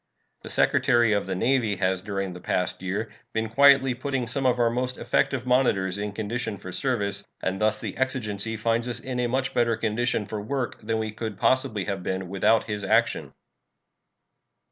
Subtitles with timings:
[0.41, 4.57] The Secretary of the Navy has during the past year been quietly putting some of
[4.57, 9.19] our most effective monitors in condition for service, and thus the exigency finds us in
[9.19, 13.31] a much better condition for work than we could possibly have been without his action.